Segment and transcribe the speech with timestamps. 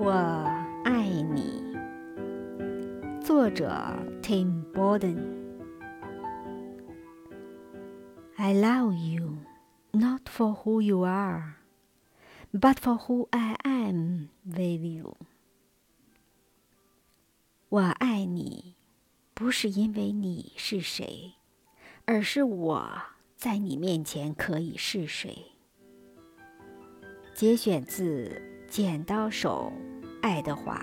[0.00, 0.12] 我
[0.84, 1.60] 爱你。
[3.20, 3.68] 作者
[4.22, 5.18] Tim Burton。
[8.36, 9.38] I love you
[9.90, 11.56] not for who you are,
[12.52, 15.16] but for who I am with you。
[17.68, 18.76] 我爱你，
[19.34, 21.32] 不是因为你是谁，
[22.04, 22.88] 而是我
[23.34, 25.46] 在你面前可以是谁。
[27.34, 29.72] 节选自《剪刀手》。
[30.28, 30.78] 爱德华》。